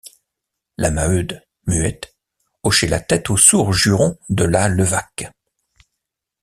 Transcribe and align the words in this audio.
La 0.77 0.89
Maheude, 0.89 1.43
muette, 1.67 2.15
hochait 2.63 2.87
la 2.87 2.99
tête 2.99 3.29
aux 3.29 3.37
sourds 3.37 3.71
jurons 3.71 4.17
de 4.29 4.45
la 4.45 4.67
Levaque. 4.67 5.31